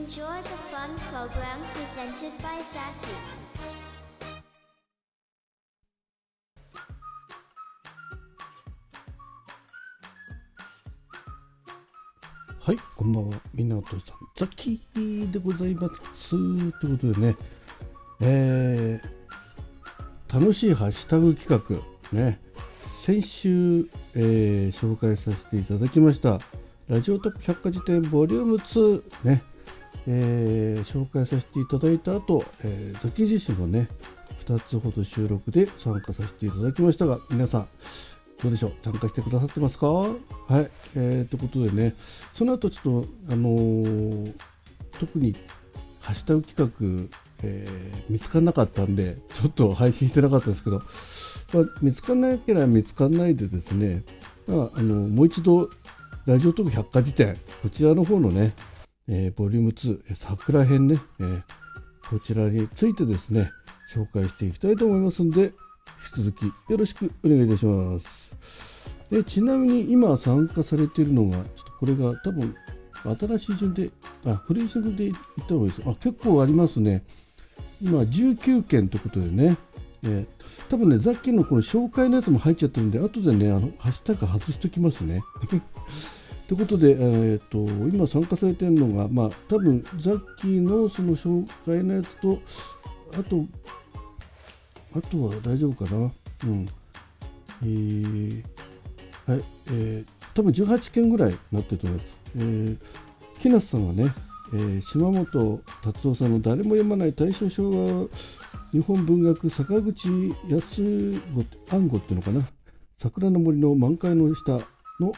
[0.00, 3.12] Enjoy the fun program presented by Zaki.
[12.60, 13.36] はい、こんばんは。
[13.52, 14.00] みんなとさん、
[14.36, 16.30] ザキーでございます。
[16.30, 17.36] ということでね、
[18.22, 21.62] えー、楽しいハッシュタグ企
[22.12, 22.40] 画、ね、
[22.80, 26.40] 先週、えー紹介させていただきました、
[26.88, 29.42] ラジオトーク百科事典ボリューム2、ね、
[30.06, 33.88] えー紹介させていただいた後、えーザキ自身もね、
[34.46, 37.68] 2つほど収録で参加させていただきましたが、皆さん、
[38.42, 38.72] どうでしょう？
[38.82, 39.86] 参加してくださってますか？
[39.88, 40.70] はい。
[40.94, 41.94] えー、ということでね、
[42.32, 44.34] その後ちょっと、あのー
[44.98, 45.34] 特に
[46.00, 46.72] ハッシュタグ企
[47.10, 50.78] 画、えー見つからなかったんで、ちょっと配信してなかったですけど、
[51.52, 54.02] まあ、見つからなければ見つからないでですね、
[54.46, 55.68] まあ、あのもう一度、
[56.26, 58.54] ラジオトーク百科事典、こちらの方のね、
[59.12, 61.42] えーボリューム2、桜編ね、えー
[62.08, 63.52] こちらについてですね、
[63.92, 65.52] 紹介していきたいと思いますんで、引
[66.14, 68.32] き続きよろしくお願いいたします。
[69.10, 72.54] でちなみに今参加されているのが、ちょっとこれが多分
[73.02, 73.90] 新しい順で、
[74.26, 75.16] あ、古い順で言っ
[75.48, 75.82] た方がいいです。
[75.86, 77.04] あ、結構ありますね。
[77.82, 79.56] 今19件ということでね、
[80.04, 80.26] えー
[80.68, 85.22] 多分ね、さっきのこの紹介のやつも入っちゃってるんで、後でね、あの、ハッシュタグ外しときますね。
[86.50, 87.58] ということで、えー、と
[87.94, 92.40] 今参加されてるのが、まあ、多分ザッキーのその紹介のやつと、
[93.12, 93.46] あと、
[94.96, 96.10] あとは大丈夫かな。
[96.46, 96.68] うん。
[97.62, 98.42] えー、
[99.26, 102.16] はい、えー、多分18件ぐらいなってると思います。
[102.38, 102.78] えー、
[103.38, 104.12] 木梨さんがね、
[104.52, 108.08] えー島本達夫さんの誰も読まない大正昭和
[108.72, 110.08] 日本文学坂口
[110.48, 110.82] 康
[111.32, 112.44] 吾暗号っていうのかな
[112.98, 114.58] 桜の森の満開の下
[114.98, 115.12] の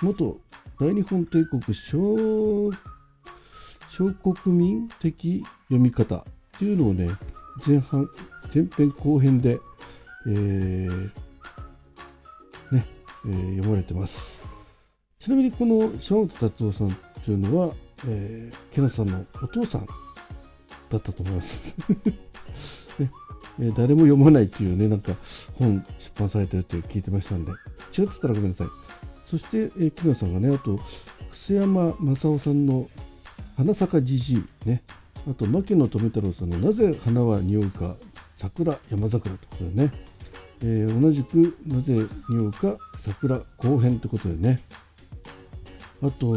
[0.00, 0.40] 元
[0.80, 2.70] 大日本帝国小
[4.22, 6.22] 国民的読み方っ
[6.58, 7.10] ていうのをね
[7.66, 8.08] 前半
[8.52, 9.60] 前編後編で、
[10.26, 11.10] えー
[12.72, 12.86] ね
[13.26, 14.40] えー読まれてます。
[15.18, 16.92] ちなみにこの島本達夫さんっ
[17.22, 17.74] ていうのは、
[18.08, 19.86] えー、ケナさんのお父さん
[20.88, 21.76] だったと思います、
[22.98, 23.10] ね
[23.60, 25.12] えー誰も読まないっていうねなんか
[25.56, 27.52] 本出版されてるって聞いてましたんで
[27.92, 28.68] 違ってたらごめんなさい。
[29.30, 30.80] そして、えー、木野さんがねあと
[31.30, 32.88] 楠山正夫さんの
[33.56, 34.82] 「花咲じじい」ね。
[35.30, 37.94] あと牧野富太郎さんの「なぜ花は匂うか
[38.34, 39.92] 桜山桜」ということでね、
[40.62, 44.60] えー同じく「なぜ匂うか桜後編」ということでね。
[46.02, 46.34] あと、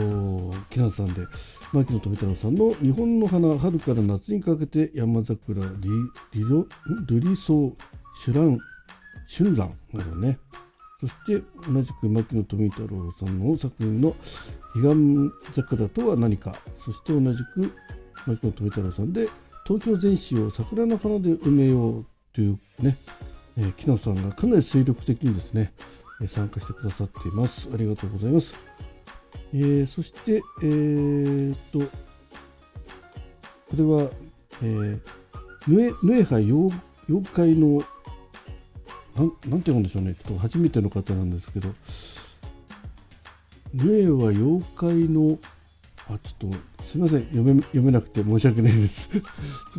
[0.69, 1.25] 木梨さんで、
[1.71, 5.89] 牧野富太郎さんの日本の花、春から夏にかけて山桜、リ
[6.33, 6.67] リロ
[7.07, 7.75] ルリソウ、
[8.21, 8.59] シュラン、
[9.35, 10.37] 春蘭などね。
[11.03, 14.15] そして、同じく牧野富太郎さんの作品の
[14.73, 14.95] 彼
[15.51, 16.55] 岸桜とは何か。
[16.77, 17.73] そして同じく
[18.25, 19.27] 牧野富太郎さんで、
[19.67, 22.95] 東京全市を桜の花で埋めようというね、
[23.57, 25.73] えー木梨さんがかなり精力的にですね、
[26.21, 27.69] え参加してくださっています。
[27.73, 28.55] ありがとうございます。
[29.53, 31.87] えーそして、えーっと、こ
[33.75, 34.09] れは、
[34.61, 34.99] えー、
[35.67, 36.73] ヌエヌエハ妖
[37.09, 37.83] 妖怪の、
[39.15, 41.69] なんなんて読むんでしょうね、ちょっと初めての方なんですけど、
[43.73, 45.39] ヌエは妖怪の、
[46.09, 49.09] あ、ちょっと、すみません、読め読めなくて申し訳ないです。
[49.11, 49.21] ちょっ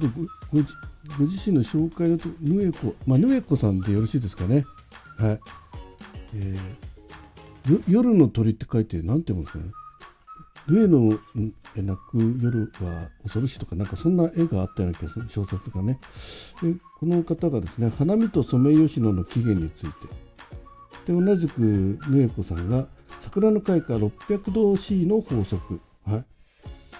[0.01, 0.75] とごご自
[1.19, 4.65] ご自身の紹介のと、ヌエコ、まあ、ヌエコさんでよろしいですかね。
[5.19, 5.41] はい。
[6.37, 6.85] えー
[7.71, 9.73] よ夜の鳥って書いて、なんて読むんですかね。
[10.67, 11.19] 上の
[11.77, 15.99] 泣く夜は恐ろしいとか、なんかそんな絵があったような気がする、小説がね。
[16.63, 19.87] でこの方がですね、花見とソメイヨシノの起源につい
[21.07, 21.13] て。
[21.13, 21.61] で、同じく、
[22.09, 22.87] ぬえこさんが、
[23.21, 25.81] 桜の開花600度 C の法則。
[26.07, 26.25] はい。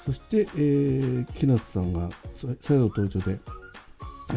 [0.05, 3.39] そして、えー、木梨さんがさ再度登場で、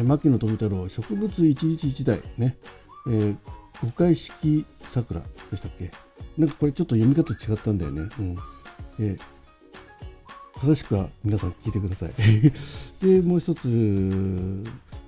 [0.02, 2.56] 牧野富太郎植物一日一代ね、
[3.06, 3.36] えー、
[3.82, 5.20] 五回式桜
[5.50, 5.90] でしたっけ？
[6.38, 8.08] なんかこれちょっと読み方違ったんだよね。
[8.18, 8.36] うん。
[8.98, 9.38] えー
[10.60, 12.12] 正しくは皆さん聞いてください。
[13.00, 14.64] で、もう一つ、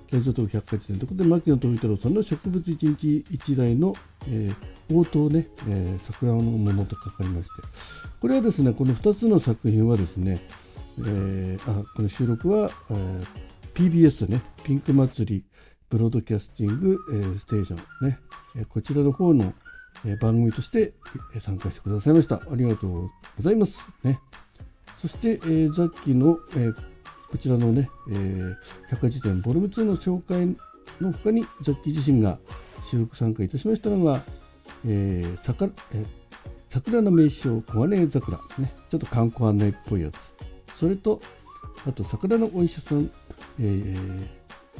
[0.09, 3.95] ラジオトーク百科事典ということで、牧野富太郎さんの植物一日一代の、
[4.27, 7.49] えー、応答ね、えー桜の桃と書かれまして、
[8.21, 10.41] これはですね、この2つの作品はですね、
[10.99, 13.25] えーあこの収録は、えー
[13.73, 15.43] PBS ね、ピンク祭り
[15.89, 18.19] ブロードキャスティング、えーステーションね、
[18.55, 19.53] えこちらの方の、
[20.05, 20.93] え番組として、
[21.39, 22.35] 参加してくださいました。
[22.35, 23.11] ありがとう
[23.41, 23.87] ございます。
[24.03, 24.19] ね。
[24.99, 26.75] そして、えー、ザッキーの、えー
[27.31, 28.55] こちらのね、えー
[28.89, 30.45] 百科事典ボリューム2の紹介
[30.99, 32.37] の他に、ザッキー自身が
[32.89, 34.21] 収録参加いたしましたのが、
[34.85, 36.05] えーさかえー
[36.69, 40.35] 桜の名所、小金桜、ね、ちょっと観光案内っぽいやつ。
[40.75, 41.19] それと、
[41.87, 43.09] あと桜のお医者さん、
[43.59, 44.27] えー、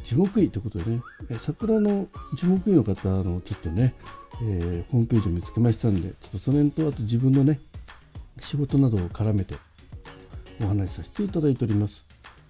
[0.03, 1.01] 樹木医ということでね、
[1.39, 3.95] 桜の樹木医の方のちょっとね、
[4.43, 7.59] えー、ホームページを見つけましたんで、ちょっとその辺とあと自分のね、
[8.39, 9.55] 仕事などを絡めて
[10.61, 12.05] お話しさせていただいております。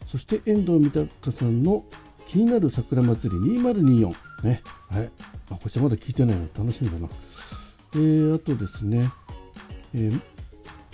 [0.08, 1.86] そして遠藤三鷹さんの
[2.28, 4.14] 気になる桜祭り2024
[4.44, 5.12] ね、はい、
[5.52, 7.08] あこちらまだ聞いてないの楽しみだな。
[7.94, 9.12] えー、あとですね、
[9.94, 10.22] えー、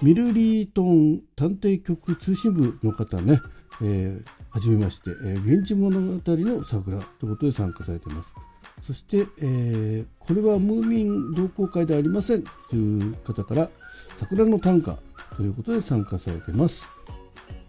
[0.01, 3.39] ミルリートン探偵局通信部の方ね、
[3.81, 8.30] えー、はじめまして、えー、源氏物語の桜ということで参加されています。
[8.81, 12.44] そして、えー、これはムーミン同好会ではありません。
[12.69, 13.69] という方から
[14.18, 14.97] 桜の短歌
[15.35, 16.88] ということで参加されてます。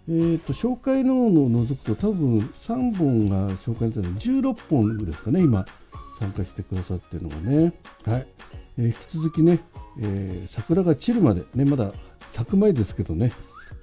[0.09, 5.67] えーと、紹介ののを除くと多分3本が紹介されて16本ですかね今
[6.19, 7.75] 参加してくださっているのがね、
[8.05, 8.27] はい。
[8.79, 9.61] えー、引き続きね、
[10.01, 13.33] えー、桜が散るまでねまだ咲く前ですけどね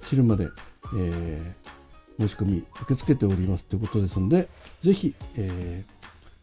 [0.02, 0.48] 散るまで、
[0.96, 4.48] えー、申し込み受け付けておりますということですので
[4.80, 5.95] ぜひ、えー、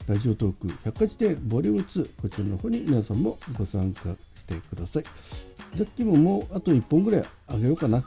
[0.07, 5.03] ラジオトーク百科事典ボリューム2こちらの方に皆さんもご参加してください。
[5.77, 8.03] さっきももうあと1本ぐらいあげようかな。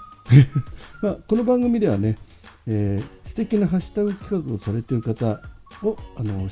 [1.01, 2.19] まあ、この番組ではね、
[2.67, 5.41] えー、素敵なハッシュタグ企画をされている方
[5.83, 6.49] をあの、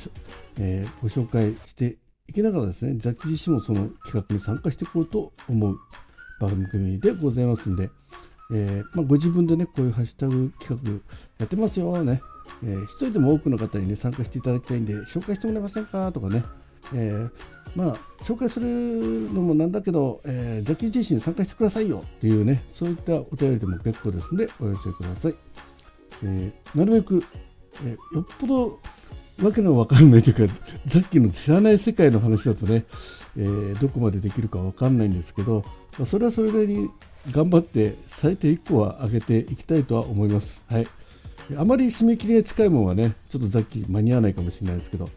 [0.57, 1.97] えー、ご紹介して
[2.27, 5.77] いきながらですね、ザッキ自身もその企画に参加していこうと思う
[6.39, 7.91] 番組でございますんで、
[8.51, 10.91] えー、まあ、ご自分でね、こういうハッシュタグ企画
[11.37, 12.21] やってますよね、
[12.63, 16.43] えー、一人でも多くの方にね、参加していただきたいんで、紹介してもらえませんかとかね、
[16.93, 17.31] えー、
[17.75, 18.67] まあ、紹介する
[19.33, 25.35] のもなんだけど、えー、ザキ自身参加してくださいよっていうね、そういったお便りでも結構ですので、お寄せください。
[26.23, 27.23] えー、なるべく、
[27.85, 28.79] えー、よっぽど
[29.43, 30.55] わけのわかんないというか、
[30.87, 32.85] さっきの知らない世界の話だとね、
[33.37, 35.63] えー、どこまでできるかわかんないんですけど、
[35.97, 36.89] まあ、それはそれなりに
[37.31, 40.63] 頑張って最低1個は上げていきたいとは思います。
[40.69, 40.87] はい。
[41.57, 45.09] あまり締め切りが近いものはね、ちょっとさっき間に合わないかもしれないですけど、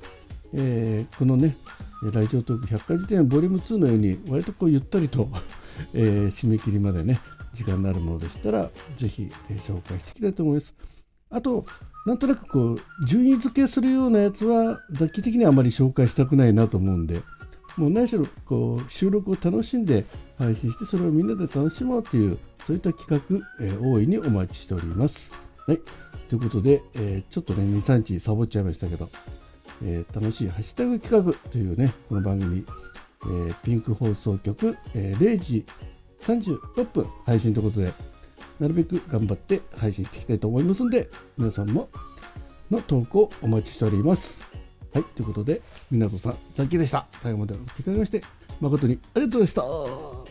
[0.55, 1.57] えー、このね、
[2.03, 5.29] ラジオトーク百科事典ボリューム2のように、割とこうゆったりと
[5.95, 7.21] えー、締め切りまでね、
[7.55, 10.75] 時間のあるものでしたら、ぜひ、えー、紹介していきたいと思います。
[11.31, 11.65] あと、
[12.07, 17.23] なんとなくこう、順位付けするようなやつは、雑記的にはあまり紹介したくないなと思うんで、
[17.77, 20.05] もう何しろこう収録を楽しんで
[20.37, 25.33] 配信して、それをみんなで楽しもうという、そういった企画、えー、大いにお待ちしております。
[25.67, 25.81] はい。
[26.29, 29.09] ということで、えー、ちょっとね、2、3日サボっちゃいましたけど、
[29.83, 32.65] えー、楽しいハッシュタグ企画というね、この番組、
[33.23, 35.65] えー、ピンク放送局、え、0時
[36.21, 37.93] 36分配信ということで、
[38.61, 41.09] なるべく頑張って配信していきたいと思いますんで、
[41.39, 41.89] 皆さんも
[42.71, 44.45] の投稿お待ちしております。
[44.93, 47.07] はい、ということで、湊さん、ザッキーでした。
[47.21, 48.23] 最後までお聞きいただきまして、
[48.61, 50.28] 誠にありがとうございました。